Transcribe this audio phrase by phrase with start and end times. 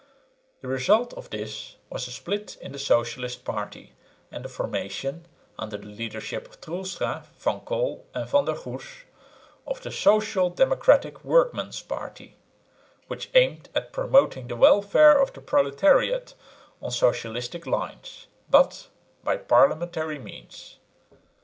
[0.61, 3.93] The result of this was a split in the socialist party
[4.31, 5.27] and the formation,
[5.59, 9.03] under the leadership of Troelstra, Van Kol and Van der Goes,
[9.67, 12.35] of the "Social Democratic Workmen's Party,"
[13.09, 16.33] which aimed at promoting the welfare of the proletariat
[16.81, 18.87] on socialistic lines, but
[19.23, 20.77] by parliamentary means.